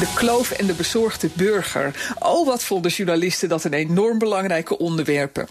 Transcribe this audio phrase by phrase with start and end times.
[0.00, 2.14] De kloof en de bezorgde burger.
[2.18, 5.48] Oh, wat vonden journalisten dat een enorm belangrijke onderwerpen.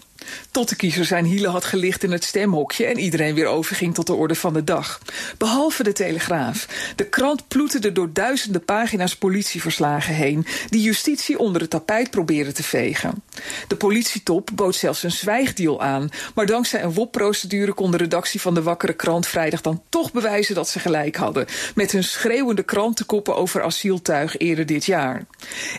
[0.50, 4.06] Tot de kiezer zijn hielen had gelicht in het stemhokje en iedereen weer overging tot
[4.06, 5.00] de orde van de dag.
[5.38, 6.68] Behalve de Telegraaf.
[6.96, 12.62] De krant ploeterde door duizenden pagina's politieverslagen heen, die justitie onder het tapijt probeerde te
[12.62, 13.22] vegen.
[13.68, 18.54] De politietop bood zelfs een zwijgdeal aan, maar dankzij een WOP-procedure kon de redactie van
[18.54, 23.36] de Wakkere Krant vrijdag dan toch bewijzen dat ze gelijk hadden, met hun schreeuwende krantenkoppen
[23.36, 25.24] over asieltuig eerder dit jaar.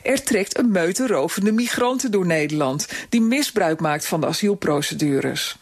[0.03, 5.55] Er trekt een meute rovende migranten door Nederland, die misbruik maakt van de asielprocedures.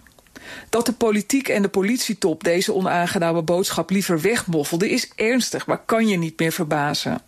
[0.70, 6.08] Dat de politiek en de politietop deze onaangename boodschap liever wegmoffelde is ernstig, maar kan
[6.08, 7.22] je niet meer verbazen.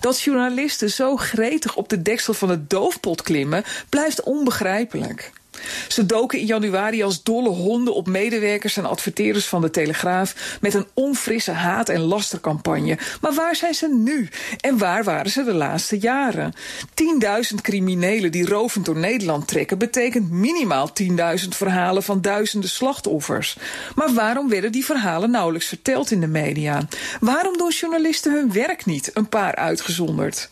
[0.00, 5.32] Dat journalisten zo gretig op de deksel van het doofpot klimmen, blijft onbegrijpelijk.
[5.88, 10.74] Ze doken in januari als dolle honden op medewerkers en adverteerders van de Telegraaf met
[10.74, 12.98] een onfrisse haat- en lastercampagne.
[13.20, 14.28] Maar waar zijn ze nu?
[14.60, 16.54] En waar waren ze de laatste jaren?
[16.94, 20.90] 10.000 criminelen die rovend door Nederland trekken betekent minimaal
[21.42, 23.56] 10.000 verhalen van duizenden slachtoffers.
[23.94, 26.88] Maar waarom werden die verhalen nauwelijks verteld in de media?
[27.20, 30.50] Waarom doen journalisten hun werk niet, een paar uitgezonderd?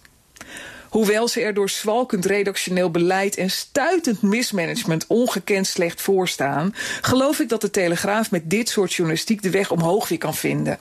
[0.89, 7.41] Hoewel ze er door zwalkend redactioneel beleid en stuitend mismanagement ongekend slecht voor staan, geloof
[7.41, 10.79] ik dat de Telegraaf met dit soort journalistiek de weg omhoog weer kan vinden.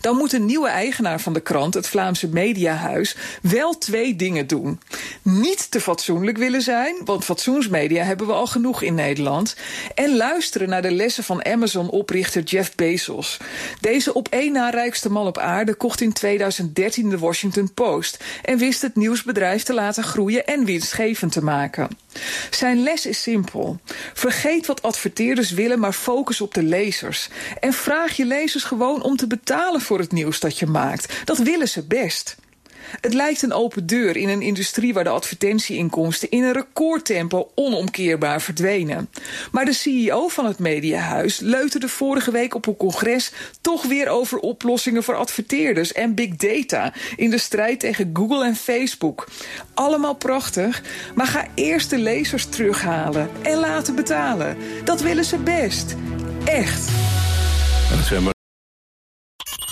[0.00, 4.80] Dan moet een nieuwe eigenaar van de krant, het Vlaamse Mediahuis, wel twee dingen doen.
[5.22, 9.56] Niet te fatsoenlijk willen zijn, want fatsoensmedia hebben we al genoeg in Nederland.
[9.94, 13.36] En luisteren naar de lessen van Amazon-oprichter Jeff Bezos.
[13.80, 18.58] Deze op één na rijkste man op aarde kocht in 2013 de Washington Post en
[18.58, 21.88] wist het nieuwsbedrijf te laten groeien en winstgevend te maken.
[22.50, 23.80] Zijn les is simpel.
[24.14, 27.28] Vergeet wat adverteerders willen, maar focus op de lezers.
[27.60, 31.20] En vraag je lezers gewoon om te betalen voor het nieuws dat je maakt.
[31.24, 32.36] Dat willen ze best.
[33.00, 38.42] Het lijkt een open deur in een industrie waar de advertentieinkomsten in een recordtempo onomkeerbaar
[38.42, 39.10] verdwenen.
[39.52, 44.38] Maar de CEO van het Mediahuis leuterde vorige week op een congres toch weer over
[44.38, 49.28] oplossingen voor adverteerders en big data in de strijd tegen Google en Facebook.
[49.74, 50.82] Allemaal prachtig,
[51.14, 54.56] maar ga eerst de lezers terughalen en laten betalen.
[54.84, 55.96] Dat willen ze best.
[56.44, 56.88] Echt.